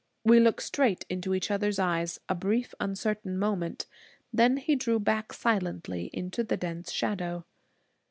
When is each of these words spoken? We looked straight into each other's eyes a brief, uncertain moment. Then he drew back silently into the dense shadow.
We 0.25 0.39
looked 0.39 0.63
straight 0.63 1.05
into 1.11 1.35
each 1.35 1.51
other's 1.51 1.77
eyes 1.77 2.19
a 2.27 2.33
brief, 2.33 2.73
uncertain 2.79 3.37
moment. 3.37 3.85
Then 4.33 4.57
he 4.57 4.75
drew 4.75 4.99
back 4.99 5.31
silently 5.31 6.09
into 6.11 6.43
the 6.43 6.57
dense 6.57 6.91
shadow. 6.91 7.45